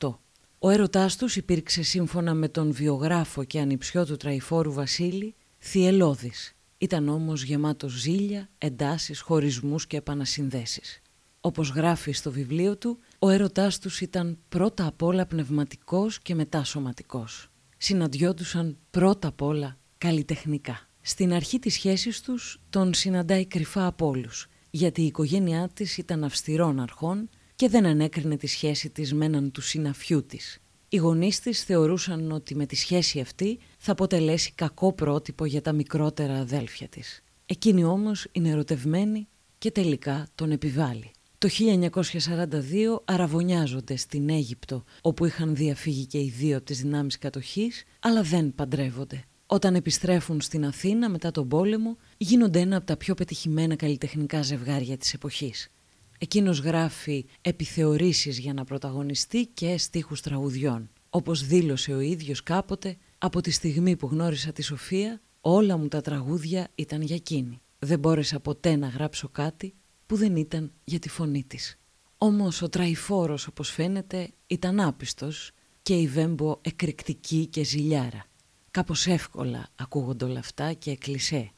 1978. 0.00 0.18
Ο 0.58 0.70
έρωτάς 0.70 1.16
τους 1.16 1.36
υπήρξε 1.36 1.82
σύμφωνα 1.82 2.34
με 2.34 2.48
τον 2.48 2.72
βιογράφο 2.72 3.44
και 3.44 3.60
ανιψιό 3.60 4.06
του 4.06 4.16
Τραϊφόρου 4.16 4.72
Βασίλη 4.72 5.34
θυελώδης. 5.58 6.52
Ήταν 6.78 7.08
όμως 7.08 7.42
γεμάτος 7.42 7.92
ζήλια, 7.92 8.48
εντάσεις, 8.58 9.20
χωρισμούς 9.20 9.86
και 9.86 9.96
επανασυνδέσεις. 9.96 11.02
Όπως 11.46 11.70
γράφει 11.70 12.12
στο 12.12 12.30
βιβλίο 12.30 12.76
του, 12.76 12.98
ο 13.18 13.28
έρωτάς 13.28 13.78
τους 13.78 14.00
ήταν 14.00 14.38
πρώτα 14.48 14.86
απ' 14.86 15.02
όλα 15.02 15.26
πνευματικός 15.26 16.20
και 16.20 16.34
μετά 16.34 16.64
σωματικός. 16.64 17.48
Συναντιόντουσαν 17.76 18.76
πρώτα 18.90 19.28
απ' 19.28 19.42
όλα 19.42 19.78
καλλιτεχνικά. 19.98 20.88
Στην 21.00 21.32
αρχή 21.32 21.58
της 21.58 21.74
σχέσης 21.74 22.20
τους 22.20 22.60
τον 22.70 22.94
συναντάει 22.94 23.46
κρυφά 23.46 23.86
από 23.86 24.06
όλους, 24.06 24.46
γιατί 24.70 25.02
η 25.02 25.06
οικογένειά 25.06 25.68
της 25.74 25.96
ήταν 25.98 26.24
αυστηρών 26.24 26.80
αρχών 26.80 27.28
και 27.54 27.68
δεν 27.68 27.86
ανέκρινε 27.86 28.36
τη 28.36 28.46
σχέση 28.46 28.90
της 28.90 29.14
με 29.14 29.24
έναν 29.24 29.50
του 29.50 29.60
συναφιού 29.60 30.26
της. 30.26 30.58
Οι 30.88 30.96
γονείς 30.96 31.40
της 31.40 31.64
θεωρούσαν 31.64 32.32
ότι 32.32 32.54
με 32.54 32.66
τη 32.66 32.76
σχέση 32.76 33.20
αυτή 33.20 33.58
θα 33.78 33.92
αποτελέσει 33.92 34.52
κακό 34.54 34.92
πρότυπο 34.92 35.44
για 35.44 35.62
τα 35.62 35.72
μικρότερα 35.72 36.38
αδέλφια 36.38 36.88
της. 36.88 37.22
Εκείνη 37.46 37.84
όμως 37.84 38.28
είναι 38.32 38.48
ερωτευμένη 38.48 39.28
και 39.58 39.70
τελικά 39.70 40.26
τον 40.34 40.50
επιβάλλει. 40.50 41.10
Το 41.44 41.50
1942 41.50 43.02
αραβωνιάζονται 43.04 43.96
στην 43.96 44.28
Αίγυπτο 44.28 44.84
όπου 45.00 45.24
είχαν 45.24 45.54
διαφύγει 45.54 46.06
και 46.06 46.18
οι 46.18 46.32
δύο 46.36 46.56
από 46.56 46.66
τις 46.66 46.80
δυνάμεις 46.80 47.18
κατοχής 47.18 47.84
αλλά 48.00 48.22
δεν 48.22 48.54
παντρεύονται. 48.54 49.24
Όταν 49.46 49.74
επιστρέφουν 49.74 50.40
στην 50.40 50.66
Αθήνα 50.66 51.08
μετά 51.08 51.30
τον 51.30 51.48
πόλεμο 51.48 51.96
γίνονται 52.16 52.60
ένα 52.60 52.76
από 52.76 52.86
τα 52.86 52.96
πιο 52.96 53.14
πετυχημένα 53.14 53.76
καλλιτεχνικά 53.76 54.42
ζευγάρια 54.42 54.96
της 54.96 55.14
εποχής. 55.14 55.70
Εκείνος 56.18 56.58
γράφει 56.58 57.26
επιθεωρήσεις 57.40 58.38
για 58.38 58.52
να 58.52 58.64
πρωταγωνιστεί 58.64 59.46
και 59.46 59.78
στίχους 59.78 60.20
τραγουδιών. 60.20 60.90
Όπως 61.10 61.46
δήλωσε 61.46 61.92
ο 61.92 62.00
ίδιος 62.00 62.42
κάποτε, 62.42 62.96
από 63.18 63.40
τη 63.40 63.50
στιγμή 63.50 63.96
που 63.96 64.06
γνώρισα 64.06 64.52
τη 64.52 64.62
Σοφία, 64.62 65.20
όλα 65.40 65.76
μου 65.76 65.88
τα 65.88 66.00
τραγούδια 66.00 66.68
ήταν 66.74 67.02
για 67.02 67.16
εκείνη. 67.16 67.60
Δεν 67.78 67.98
μπόρεσα 67.98 68.40
ποτέ 68.40 68.76
να 68.76 68.88
γράψω 68.88 69.28
κάτι 69.28 69.74
που 70.06 70.16
δεν 70.16 70.36
ήταν 70.36 70.72
για 70.84 70.98
τη 70.98 71.08
φωνή 71.08 71.44
της. 71.44 71.78
Όμως 72.18 72.62
ο 72.62 72.68
Τραϊφόρος, 72.68 73.46
όπως 73.46 73.70
φαίνεται, 73.70 74.30
ήταν 74.46 74.80
άπιστος 74.80 75.50
και 75.82 75.94
η 75.94 76.06
Βέμπο 76.06 76.58
εκρηκτική 76.60 77.46
και 77.46 77.64
ζηλιάρα. 77.64 78.24
Κάπως 78.70 79.06
εύκολα 79.06 79.68
ακούγονται 79.74 80.24
όλα 80.24 80.38
αυτά 80.38 80.72
και 80.72 80.96
κλισέ. 80.96 81.50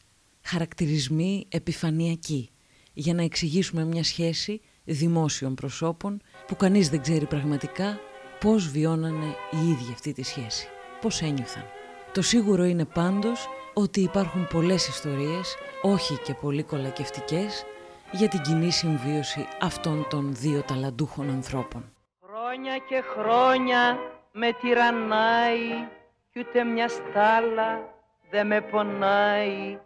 Χαρακτηρισμοί 0.43 1.47
επιφανειακοί, 1.49 2.51
για 2.93 3.15
να 3.15 3.23
εξηγήσουμε 3.23 3.85
μια 3.85 4.05
σχέση 4.05 4.61
δημόσιων 4.85 5.55
προσώπων 5.55 6.21
που 6.47 6.57
κανείς 6.57 6.89
δεν 6.89 7.01
ξέρει 7.01 7.27
πραγματικά 7.27 7.99
πώς 8.41 8.69
βιώνανε 8.69 9.35
οι 9.51 9.69
ίδιοι 9.69 9.93
αυτή 9.93 10.13
τη 10.13 10.23
σχέση, 10.23 10.67
πώς 11.01 11.21
ένιωθαν. 11.21 11.65
Το 12.13 12.23
σίγουρο 12.23 12.65
είναι 12.65 12.85
πάντως 12.85 13.47
ότι 13.75 14.01
υπάρχουν 14.01 14.47
πολλές 14.49 14.89
ιστορίες, 14.89 15.55
όχι 15.83 16.19
και 16.25 16.35
πολύ 16.35 16.63
κολακευτικές, 16.63 17.65
για 18.13 18.29
την 18.29 18.41
κοινή 18.41 18.71
συμβίωση 18.71 19.49
αυτών 19.61 20.07
των 20.11 20.35
δύο 20.35 20.63
ταλαντούχων 20.63 21.31
ανθρώπων. 21.31 21.93
Χρόνια 22.21 22.77
και 22.89 23.03
χρόνια 23.17 23.99
με 24.33 24.53
τυραννάει 24.61 25.89
κι 26.31 26.39
ούτε 26.39 26.65
μια 26.65 26.89
στάλα 26.89 27.95
δεν 28.31 28.47
με 28.47 28.61
πονάει 28.61 29.79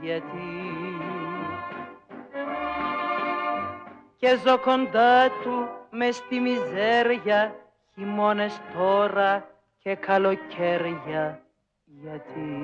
γιατί 0.00 0.48
και 4.16 4.38
ζω 4.46 4.58
κοντά 4.58 5.28
του 5.42 5.68
μες 5.90 6.16
στη 6.16 6.40
μιζέρια 6.40 7.54
χειμώνες 7.94 8.60
τώρα 8.74 9.48
και 9.78 9.94
καλοκαίρια 9.94 11.42
γιατί 11.84 12.62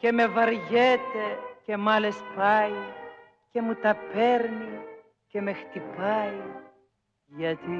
και 0.00 0.12
με 0.12 0.28
βαριέται 0.28 1.26
και 1.66 1.76
μ' 1.76 1.88
άλλες 1.88 2.14
πάει 2.36 2.72
και 3.52 3.60
μου 3.60 3.74
τα 3.74 3.96
παίρνει 4.12 4.78
και 5.26 5.40
με 5.40 5.52
χτυπάει. 5.52 6.40
Γιατί; 7.36 7.70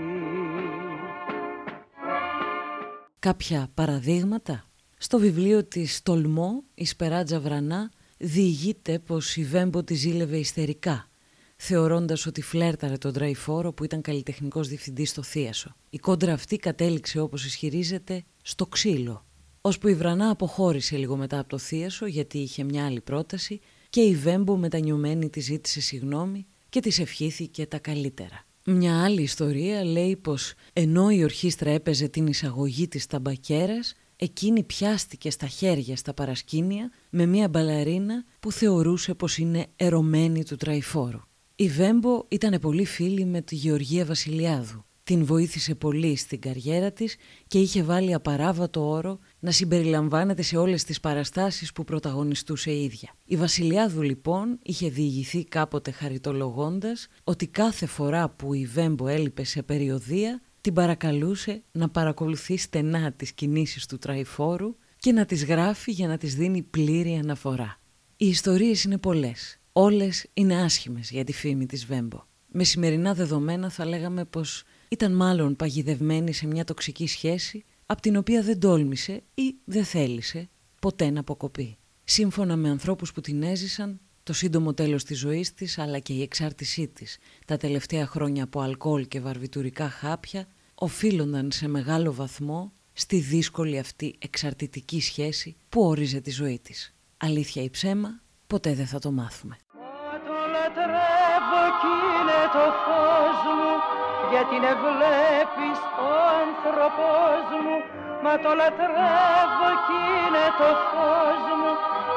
Κάποια 3.18 3.68
παραδείγματα. 3.74 4.64
Στο 4.98 5.18
βιβλίο 5.18 5.64
της 5.64 6.02
«Τολμό» 6.02 6.62
η 6.74 6.84
Σπεράτζα 6.84 7.40
Βρανά 7.40 7.90
διηγείται 8.18 8.98
πως 8.98 9.36
η 9.36 9.44
Βέμπο 9.44 9.84
τη 9.84 9.94
ζήλευε 9.94 10.36
ιστερικά, 10.36 11.08
θεωρώντας 11.56 12.26
ότι 12.26 12.42
φλέρταρε 12.42 12.96
τον 12.96 13.12
Τραϊφόρο 13.12 13.72
που 13.72 13.84
ήταν 13.84 14.00
καλλιτεχνικός 14.00 14.68
διευθυντής 14.68 15.10
στο 15.10 15.22
Θίασο. 15.22 15.76
Η 15.90 15.98
κόντρα 15.98 16.32
αυτή 16.32 16.56
κατέληξε 16.56 17.20
όπως 17.20 17.44
ισχυρίζεται 17.44 18.24
στο 18.42 18.66
ξύλο, 18.66 19.24
ώσπου 19.60 19.88
η 19.88 19.94
Βρανά 19.94 20.30
αποχώρησε 20.30 20.96
λίγο 20.96 21.16
μετά 21.16 21.38
από 21.38 21.48
το 21.48 21.58
Θίασο 21.58 22.06
γιατί 22.06 22.38
είχε 22.38 22.64
μια 22.64 22.86
άλλη 22.86 23.00
πρόταση 23.00 23.60
και 23.90 24.00
η 24.00 24.14
Βέμπο 24.14 24.56
μετανιωμένη 24.56 25.30
της 25.30 25.44
ζήτησε 25.44 25.80
συγγνώμη 25.80 26.46
και 26.68 26.80
της 26.80 26.98
ευχήθηκε 26.98 27.66
τα 27.66 27.78
καλύτερα. 27.78 28.44
Μια 28.64 29.04
άλλη 29.04 29.22
ιστορία 29.22 29.84
λέει 29.84 30.16
πως 30.16 30.54
ενώ 30.72 31.10
η 31.10 31.24
ορχήστρα 31.24 31.70
έπαιζε 31.70 32.08
την 32.08 32.26
εισαγωγή 32.26 32.88
της 32.88 33.06
ταμπακέρας 33.06 33.94
εκείνη 34.16 34.62
πιάστηκε 34.62 35.30
στα 35.30 35.46
χέρια 35.46 35.96
στα 35.96 36.14
παρασκήνια 36.14 36.90
με 37.10 37.26
μια 37.26 37.48
μπαλαρίνα 37.48 38.24
που 38.40 38.52
θεωρούσε 38.52 39.14
πως 39.14 39.38
είναι 39.38 39.66
ερωμένη 39.76 40.44
του 40.44 40.56
τραϊφόρου. 40.56 41.20
Η 41.56 41.68
Βέμπο 41.68 42.24
ήταν 42.28 42.58
πολύ 42.60 42.84
φίλη 42.84 43.24
με 43.24 43.40
τη 43.40 43.54
Γεωργία 43.54 44.04
Βασιλιάδου, 44.04 44.84
την 45.10 45.24
βοήθησε 45.24 45.74
πολύ 45.74 46.16
στην 46.16 46.40
καριέρα 46.40 46.92
της 46.92 47.16
και 47.46 47.58
είχε 47.58 47.82
βάλει 47.82 48.14
απαράβατο 48.14 48.88
όρο 48.88 49.18
να 49.40 49.50
συμπεριλαμβάνεται 49.50 50.42
σε 50.42 50.56
όλες 50.56 50.84
τις 50.84 51.00
παραστάσεις 51.00 51.72
που 51.72 51.84
πρωταγωνιστούσε 51.84 52.70
η 52.70 52.84
ίδια. 52.84 53.14
Η 53.24 53.36
Βασιλιάδου 53.36 54.02
λοιπόν 54.02 54.58
είχε 54.62 54.88
διηγηθεί 54.88 55.44
κάποτε 55.44 55.90
χαριτολογώντας 55.90 57.08
ότι 57.24 57.46
κάθε 57.46 57.86
φορά 57.86 58.28
που 58.28 58.54
η 58.54 58.66
Βέμπο 58.66 59.08
έλειπε 59.08 59.44
σε 59.44 59.62
περιοδία 59.62 60.40
την 60.60 60.74
παρακαλούσε 60.74 61.62
να 61.72 61.88
παρακολουθεί 61.88 62.56
στενά 62.56 63.12
τις 63.12 63.32
κινήσεις 63.32 63.86
του 63.86 63.98
τραϊφόρου 63.98 64.76
και 64.96 65.12
να 65.12 65.24
τις 65.24 65.44
γράφει 65.44 65.90
για 65.90 66.08
να 66.08 66.16
τις 66.16 66.34
δίνει 66.34 66.62
πλήρη 66.62 67.14
αναφορά. 67.22 67.80
Οι 68.16 68.26
ιστορίες 68.28 68.84
είναι 68.84 68.98
πολλές. 68.98 69.58
Όλες 69.72 70.26
είναι 70.34 70.62
άσχημες 70.62 71.10
για 71.10 71.24
τη 71.24 71.32
φήμη 71.32 71.66
της 71.66 71.86
Βέμπο. 71.86 72.28
Με 72.52 72.64
σημερινά 72.64 73.14
δεδομένα 73.14 73.70
θα 73.70 73.84
λέγαμε 73.86 74.24
πως 74.24 74.64
ήταν 74.92 75.12
μάλλον 75.12 75.56
παγιδευμένη 75.56 76.32
σε 76.32 76.46
μια 76.46 76.64
τοξική 76.64 77.06
σχέση 77.06 77.64
από 77.86 78.00
την 78.00 78.16
οποία 78.16 78.42
δεν 78.42 78.60
τόλμησε 78.60 79.22
ή 79.34 79.54
δεν 79.64 79.84
θέλησε 79.84 80.48
ποτέ 80.80 81.10
να 81.10 81.20
αποκοπεί. 81.20 81.76
Σύμφωνα 82.04 82.56
με 82.56 82.68
ανθρώπους 82.70 83.12
που 83.12 83.20
την 83.20 83.42
έζησαν, 83.42 84.00
το 84.22 84.32
σύντομο 84.32 84.74
τέλος 84.74 85.04
της 85.04 85.18
ζωής 85.18 85.54
της 85.54 85.78
αλλά 85.78 85.98
και 85.98 86.12
η 86.12 86.22
εξάρτησή 86.22 86.88
της 86.88 87.18
τα 87.46 87.56
τελευταία 87.56 88.06
χρόνια 88.06 88.44
από 88.44 88.60
αλκοόλ 88.60 89.08
και 89.08 89.20
βαρβιτουρικά 89.20 89.88
χάπια 89.88 90.46
οφείλονταν 90.74 91.50
σε 91.52 91.68
μεγάλο 91.68 92.12
βαθμό 92.12 92.72
στη 92.92 93.18
δύσκολη 93.18 93.78
αυτή 93.78 94.16
εξαρτητική 94.18 95.00
σχέση 95.00 95.56
που 95.68 95.82
όριζε 95.82 96.20
τη 96.20 96.30
ζωή 96.30 96.58
της. 96.62 96.94
Αλήθεια 97.16 97.62
ή 97.62 97.70
ψέμα, 97.70 98.20
ποτέ 98.46 98.74
δεν 98.74 98.86
θα 98.86 98.98
το 98.98 99.10
μάθουμε. 99.10 99.56
Γιατί 104.32 104.56
με 104.64 104.72
βλέπεις 104.84 105.78
ο 106.06 106.08
άνθρωπός 106.42 107.44
μου 107.62 107.76
μα 108.24 108.34
το 108.44 108.50
λατρεύω 108.60 109.70
κι 109.86 109.98
είναι 110.14 110.46
το 110.60 110.68
φως 110.88 111.42
μου 111.60 111.72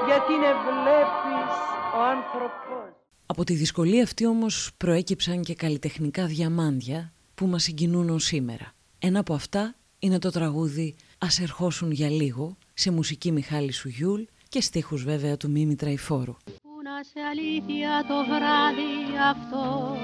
γιατί 0.09 0.33
με 0.43 0.51
βλέπεις 0.65 1.53
ο 1.97 1.99
άνθρωπός 2.15 2.91
Από 3.25 3.43
τη 3.43 3.53
δυσκολία 3.53 4.03
αυτή 4.03 4.25
όμως 4.25 4.71
προέκυψαν 4.77 5.41
και 5.41 5.55
καλλιτεχνικά 5.55 6.25
διαμάντια 6.25 7.11
που 7.35 7.45
μας 7.47 7.63
συγκινούν 7.63 8.09
ως 8.09 8.23
σήμερα. 8.23 8.73
Ένα 8.99 9.19
από 9.19 9.33
αυτά 9.33 9.75
είναι 9.99 10.19
το 10.19 10.29
τραγούδι 10.29 10.95
«Ας 11.17 11.39
ερχόσουν 11.39 11.91
για 11.91 12.09
λίγο» 12.09 12.57
σε 12.73 12.91
μουσική 12.91 13.31
Μιχάλη 13.31 13.71
Σουγιούλ 13.71 14.21
και 14.49 14.61
στίχους 14.61 15.03
βέβαια 15.03 15.37
του 15.37 15.49
Μίμη 15.49 15.75
Τραϊφόρου. 15.75 16.35
Πού 16.43 16.75
να 16.83 17.03
σε 17.03 17.19
αλήθεια 17.31 18.05
το 18.07 18.17
βράδυ 18.25 19.17
αυτό 19.31 19.97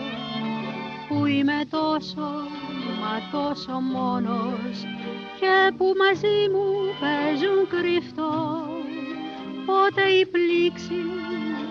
που 1.09 1.25
είμαι 1.25 1.59
τόσο 1.69 2.29
μα 3.01 3.15
τόσο 3.31 3.79
μόνος 3.79 4.77
και 5.39 5.73
που 5.77 5.93
μαζί 6.01 6.39
μου 6.53 6.67
παίζουν 7.01 7.59
κρυφτό. 7.73 8.33
Πότε 9.65 10.01
η 10.01 10.25
πλήξη 10.25 11.01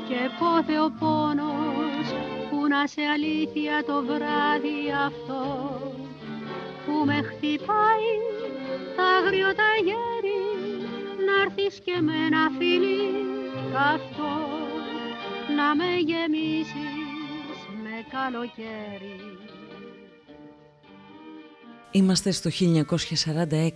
και 0.09 0.21
πότε 0.40 0.80
ο 0.80 0.88
πόνος 1.00 2.07
που 2.50 2.59
να 2.68 2.87
σε 2.87 3.02
αλήθεια 3.14 3.85
το 3.87 3.97
βράδυ 4.09 4.80
αυτό. 5.07 5.42
Που 6.85 7.04
με 7.07 7.18
χτυπάει 7.28 8.12
τα 8.97 9.04
άγριο 9.16 9.50
τα 9.61 9.71
γέρι 9.87 10.42
να 11.28 11.38
και 11.85 12.00
με 12.00 12.12
ένα 12.26 12.50
φίλι 12.59 13.00
καυτό 13.73 14.37
να 15.57 15.75
με 15.75 15.90
γεμίσεις 16.09 17.59
με 17.83 18.04
καλοκαίρι 18.11 19.27
Είμαστε 21.90 22.30
στο 22.30 22.50
1946 22.50 23.71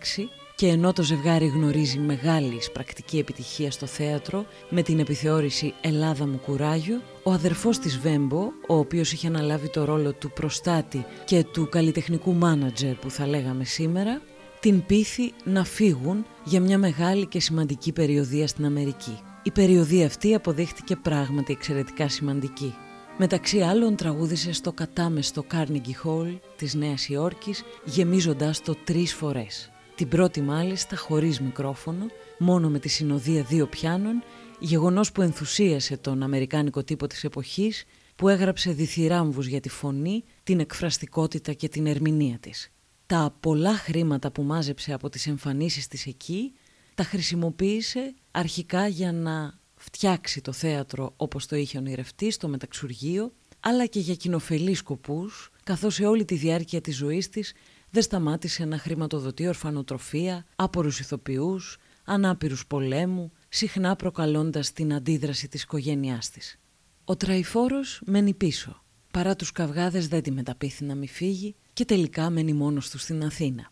και 0.54 0.66
ενώ 0.66 0.92
το 0.92 1.02
ζευγάρι 1.02 1.46
γνωρίζει 1.46 1.98
μεγάλη 1.98 2.58
πρακτική 2.72 3.18
επιτυχία 3.18 3.70
στο 3.70 3.86
θέατρο 3.86 4.46
με 4.70 4.82
την 4.82 4.98
επιθεώρηση 4.98 5.74
«Ελλάδα 5.80 6.26
μου 6.26 6.40
κουράγιο», 6.44 7.00
ο 7.22 7.32
αδερφός 7.32 7.78
της 7.78 7.98
Βέμπο, 7.98 8.40
ο 8.68 8.74
οποίος 8.76 9.12
είχε 9.12 9.26
αναλάβει 9.26 9.70
το 9.70 9.84
ρόλο 9.84 10.12
του 10.12 10.30
προστάτη 10.30 11.06
και 11.24 11.44
του 11.44 11.68
καλλιτεχνικού 11.68 12.32
μάνατζερ 12.32 12.94
που 12.94 13.10
θα 13.10 13.26
λέγαμε 13.26 13.64
σήμερα, 13.64 14.20
την 14.60 14.86
πείθει 14.86 15.32
να 15.44 15.64
φύγουν 15.64 16.26
για 16.44 16.60
μια 16.60 16.78
μεγάλη 16.78 17.26
και 17.26 17.40
σημαντική 17.40 17.92
περιοδία 17.92 18.46
στην 18.46 18.64
Αμερική. 18.64 19.18
Η 19.42 19.50
περιοδία 19.50 20.06
αυτή 20.06 20.34
αποδείχτηκε 20.34 20.96
πράγματι 20.96 21.52
εξαιρετικά 21.52 22.08
σημαντική. 22.08 22.74
Μεταξύ 23.18 23.60
άλλων 23.60 23.96
τραγούδισε 23.96 24.52
στο 24.52 24.72
κατάμεστο 24.72 25.44
Carnegie 25.52 26.04
Hall 26.04 26.38
της 26.56 26.74
Νέας 26.74 27.08
Υόρκης 27.08 27.62
γεμίζοντας 27.84 28.60
το 28.60 28.74
τρεις 28.84 29.14
φορές. 29.14 29.70
Την 29.94 30.08
πρώτη 30.08 30.40
μάλιστα 30.40 30.96
χωρίς 30.96 31.40
μικρόφωνο, 31.40 32.06
μόνο 32.38 32.68
με 32.68 32.78
τη 32.78 32.88
συνοδεία 32.88 33.42
δύο 33.42 33.66
πιάνων, 33.66 34.22
γεγονός 34.58 35.12
που 35.12 35.22
ενθουσίασε 35.22 35.96
τον 35.96 36.22
αμερικάνικο 36.22 36.84
τύπο 36.84 37.06
της 37.06 37.24
εποχής 37.24 37.84
που 38.16 38.28
έγραψε 38.28 38.70
διθυράμβους 38.70 39.46
για 39.46 39.60
τη 39.60 39.68
φωνή, 39.68 40.24
την 40.42 40.60
εκφραστικότητα 40.60 41.52
και 41.52 41.68
την 41.68 41.86
ερμηνεία 41.86 42.38
της. 42.38 42.72
Τα 43.06 43.36
πολλά 43.40 43.74
χρήματα 43.74 44.30
που 44.30 44.42
μάζεψε 44.42 44.92
από 44.92 45.08
τις 45.08 45.26
εμφανίσεις 45.26 45.88
της 45.88 46.06
εκεί 46.06 46.52
τα 46.94 47.04
χρησιμοποίησε 47.04 48.14
αρχικά 48.30 48.86
για 48.86 49.12
να 49.12 49.60
φτιάξει 49.82 50.40
το 50.40 50.52
θέατρο 50.52 51.12
όπως 51.16 51.46
το 51.46 51.56
είχε 51.56 51.78
ονειρευτεί 51.78 52.30
στο 52.30 52.48
μεταξουργείο, 52.48 53.32
αλλά 53.60 53.86
και 53.86 53.98
για 54.00 54.14
κοινοφελείς 54.14 54.78
σκοπούς, 54.78 55.50
καθώς 55.62 55.94
σε 55.94 56.06
όλη 56.06 56.24
τη 56.24 56.34
διάρκεια 56.34 56.80
της 56.80 56.96
ζωής 56.96 57.28
της 57.28 57.52
δεν 57.90 58.02
σταμάτησε 58.02 58.64
να 58.64 58.78
χρηματοδοτεί 58.78 59.46
ορφανοτροφία, 59.46 60.44
άπορους 60.56 61.00
ηθοποιούς, 61.00 61.78
ανάπηρους 62.04 62.66
πολέμου, 62.66 63.32
συχνά 63.48 63.96
προκαλώντας 63.96 64.72
την 64.72 64.94
αντίδραση 64.94 65.48
της 65.48 65.62
οικογένειάς 65.62 66.30
της. 66.30 66.58
Ο 67.04 67.16
Τραϊφόρος 67.16 68.02
μένει 68.06 68.34
πίσω. 68.34 68.82
Παρά 69.10 69.36
τους 69.36 69.52
καυγάδες 69.52 70.08
δεν 70.08 70.22
τη 70.22 70.30
μεταπίθει 70.30 70.84
να 70.84 70.94
μη 70.94 71.08
φύγει 71.08 71.54
και 71.72 71.84
τελικά 71.84 72.30
μένει 72.30 72.52
μόνος 72.52 72.90
του 72.90 72.98
στην 72.98 73.24
Αθήνα. 73.24 73.71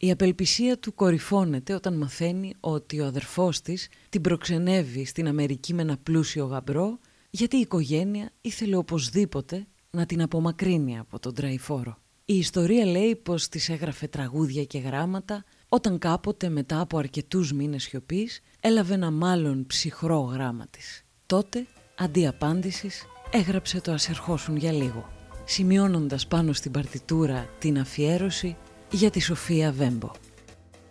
Η 0.00 0.10
απελπισία 0.10 0.78
του 0.78 0.94
κορυφώνεται 0.94 1.74
όταν 1.74 1.96
μαθαίνει 1.96 2.54
ότι 2.60 3.00
ο 3.00 3.06
αδερφός 3.06 3.60
της 3.60 3.88
την 4.08 4.20
προξενεύει 4.20 5.04
στην 5.04 5.28
Αμερική 5.28 5.74
με 5.74 5.82
ένα 5.82 5.96
πλούσιο 6.02 6.44
γαμπρό 6.44 6.98
γιατί 7.30 7.56
η 7.56 7.60
οικογένεια 7.60 8.30
ήθελε 8.40 8.76
οπωσδήποτε 8.76 9.66
να 9.90 10.06
την 10.06 10.22
απομακρύνει 10.22 10.98
από 10.98 11.18
τον 11.18 11.34
τραϊφόρο. 11.34 11.98
Η 12.24 12.36
ιστορία 12.36 12.84
λέει 12.84 13.16
πως 13.16 13.48
της 13.48 13.68
έγραφε 13.68 14.06
τραγούδια 14.06 14.64
και 14.64 14.78
γράμματα 14.78 15.44
όταν 15.68 15.98
κάποτε 15.98 16.48
μετά 16.48 16.80
από 16.80 16.98
αρκετούς 16.98 17.52
μήνες 17.52 17.82
σιωπής 17.82 18.40
έλαβε 18.60 18.94
ένα 18.94 19.10
μάλλον 19.10 19.66
ψυχρό 19.66 20.20
γράμμα 20.20 20.66
της. 20.70 21.04
Τότε, 21.26 21.66
αντί 21.96 22.26
απάντησης, 22.26 23.04
έγραψε 23.30 23.80
το 23.80 23.92
«Ας 23.92 24.08
ερχόσουν 24.08 24.56
για 24.56 24.72
λίγο», 24.72 25.08
σημειώνοντας 25.44 26.26
πάνω 26.26 26.52
στην 26.52 26.70
παρτιτούρα 26.70 27.48
την 27.58 27.78
αφιέρωση 27.78 28.56
για 28.90 29.10
τη 29.10 29.20
Σοφία 29.20 29.72
Βέμπο. 29.72 30.10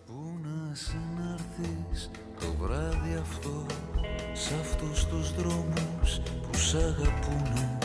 Πού 0.06 0.40
να 0.44 0.76
συναρθείς 0.76 2.10
το 2.40 2.46
βράδυ 2.62 3.18
αυτό 3.22 3.66
Σ' 4.34 4.52
αυτούς 4.62 5.06
τους 5.06 5.34
δρόμους 5.36 6.20
που 6.42 6.58
σ' 6.58 6.74
αγαπούνε. 6.74 7.78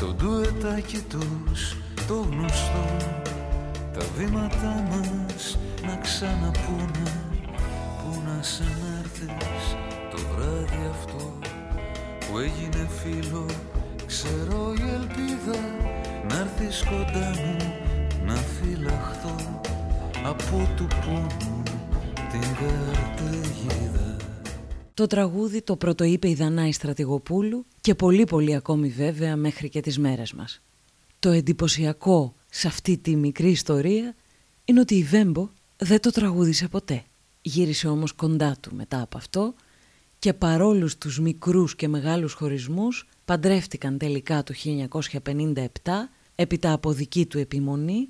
Το 0.00 0.06
ντουετάκι 0.06 0.98
τους 1.08 1.76
το 2.06 2.14
γνωστό 2.14 2.96
Τα 3.92 4.04
βήματά 4.16 4.88
μας 4.90 5.58
να 5.86 5.96
ξαναπούνε. 5.96 7.22
Πού 7.98 8.22
να 8.26 8.42
συναρθείς 8.42 9.76
το 10.10 10.18
βράδυ 10.34 10.90
αυτό 10.90 11.38
Που 12.26 12.38
έγινε 12.38 12.88
φίλο 13.02 13.46
Ξέρω 14.06 14.72
η 14.78 14.82
ελπίδα 14.94 15.58
να 16.28 16.38
έρθεις 16.38 16.84
κοντά 16.84 17.30
μου 17.30 17.81
να 18.26 18.34
φυλαχθώ 18.34 19.60
από 20.24 20.68
του 20.76 20.86
πόνου 20.86 21.62
την 22.30 22.40
καταιγίδα. 22.40 24.16
Το 24.94 25.06
τραγούδι 25.06 25.62
το 25.62 25.76
πρωτοείπε 25.76 26.28
η 26.28 26.34
Δανάη 26.34 26.72
Στρατηγοπούλου 26.72 27.66
και 27.80 27.94
πολύ 27.94 28.24
πολύ 28.24 28.54
ακόμη 28.54 28.88
βέβαια 28.88 29.36
μέχρι 29.36 29.68
και 29.68 29.80
τις 29.80 29.98
μέρες 29.98 30.32
μας. 30.32 30.62
Το 31.18 31.30
εντυπωσιακό 31.30 32.34
σε 32.50 32.66
αυτή 32.66 32.98
τη 32.98 33.16
μικρή 33.16 33.50
ιστορία 33.50 34.14
είναι 34.64 34.80
ότι 34.80 34.94
η 34.94 35.02
Βέμπο 35.02 35.48
δεν 35.76 36.00
το 36.00 36.10
τραγούδισε 36.10 36.68
ποτέ. 36.68 37.02
Γύρισε 37.42 37.88
όμως 37.88 38.12
κοντά 38.12 38.56
του 38.60 38.74
μετά 38.74 39.00
από 39.00 39.16
αυτό 39.16 39.54
και 40.18 40.32
παρόλους 40.32 40.98
τους 40.98 41.20
μικρούς 41.20 41.76
και 41.76 41.88
μεγάλους 41.88 42.32
χωρισμούς 42.32 43.08
παντρεύτηκαν 43.24 43.98
τελικά 43.98 44.42
το 44.42 44.54
1957 45.22 45.62
έπειτα 46.34 46.72
από 46.72 46.92
δική 46.92 47.26
του 47.26 47.38
επιμονή 47.38 48.08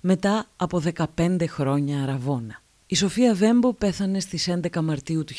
μετά 0.00 0.50
από 0.56 0.82
15 1.16 1.44
χρόνια 1.48 2.02
αραβόνα. 2.02 2.62
Η 2.86 2.94
Σοφία 2.94 3.34
Βέμπο 3.34 3.72
πέθανε 3.72 4.20
στις 4.20 4.48
11 4.50 4.80
Μαρτίου 4.82 5.24
του 5.24 5.34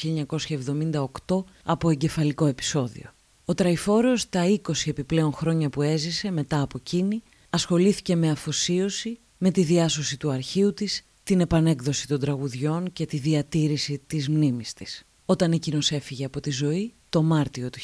1978 1.28 1.44
από 1.64 1.90
εγκεφαλικό 1.90 2.46
επεισόδιο. 2.46 3.14
Ο 3.46 3.54
Τραϊφόρος 3.54 4.30
τα 4.30 4.44
20 4.46 4.60
επιπλέον 4.86 5.34
χρόνια 5.34 5.70
που 5.70 5.82
έζησε 5.82 6.32
μετά 6.32 6.62
από 6.62 6.78
εκείνη 6.80 7.24
ασχολήθηκε 7.50 8.16
με 8.16 8.30
αφοσίωση 8.30 9.20
με 9.38 9.52
τη 9.52 9.64
διάσωση 9.64 10.18
του 10.18 10.30
αρχείου 10.32 10.74
της, 10.74 11.06
την 11.24 11.40
επανέκδοση 11.40 12.08
των 12.08 12.20
τραγουδιών 12.20 12.94
και 12.94 13.06
τη 13.06 13.18
διατήρηση 13.18 14.02
της 14.08 14.30
μνήμης 14.30 14.74
της. 14.74 15.04
Όταν 15.26 15.52
εκείνος 15.52 15.92
έφυγε 15.92 16.26
από 16.26 16.40
τη 16.40 16.52
ζωή, 16.52 16.94
το 17.10 17.22
Μάρτιο 17.22 17.70
του 17.70 17.80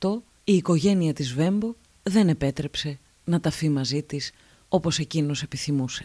1998, 0.00 0.22
η 0.44 0.54
οικογένεια 0.54 1.12
της 1.12 1.32
Βέμπο 1.32 1.74
δεν 2.02 2.28
επέτρεψε 2.28 2.98
να 3.24 3.40
ταφεί 3.40 3.68
μαζί 3.68 4.02
της 4.02 4.32
όπως 4.68 4.98
εκείνος 4.98 5.42
επιθυμούσε. 5.42 6.04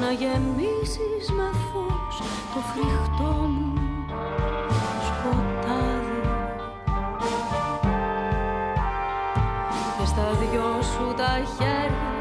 Να 0.00 0.12
γεμίσεις 0.12 1.30
με 1.36 1.50
φως 1.52 2.18
το 2.54 2.60
φρικτό 2.60 3.32
μου 3.32 3.72
σκοτάδι 5.06 6.20
Και 9.98 10.06
στα 10.06 10.32
δυο 10.32 10.82
σου 10.82 11.14
τα 11.16 11.44
χέρια 11.56 12.12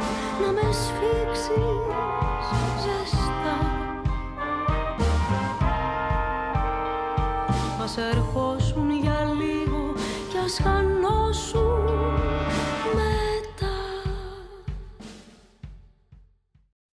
να 0.41 0.51
με 0.51 0.61
σφίξεις 0.71 1.81
ζεστά 2.83 3.20
Μας 7.81 7.97
ερχόσουν 7.97 9.01
για 9.01 9.33
λίγο 9.39 9.93
κι 10.29 10.37
ας 10.37 10.59
χανώσουν 10.63 11.83
μετά 12.93 13.77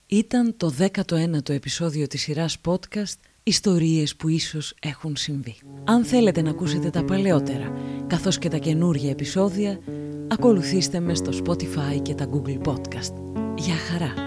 Ήταν 0.05 0.57
το 0.57 0.73
19ο 0.79 1.49
επεισόδιο 1.49 2.07
της 2.07 2.21
σειράς 2.21 2.57
podcast 2.65 3.19
«Ιστορίες 3.43 4.15
που 4.15 4.27
ίσως 4.27 4.75
έχουν 4.81 5.15
συμβεί». 5.15 5.55
Αν 5.83 6.05
θέλετε 6.05 6.41
να 6.41 6.49
ακούσετε 6.49 6.89
τα 6.89 7.03
παλαιότερα, 7.03 7.73
καθώς 8.07 8.37
και 8.37 8.49
τα 8.49 8.57
καινούργια 8.57 9.09
επεισόδια, 9.09 9.79
ακολουθήστε 10.27 10.99
με 10.99 11.15
στο 11.15 11.31
Spotify 11.43 12.01
και 12.01 12.15
τα 12.15 12.29
Google 12.33 12.61
Podcast. 12.67 13.13
Γεια 13.55 13.75
χαρά! 13.75 14.26